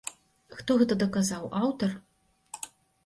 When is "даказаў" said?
1.03-1.43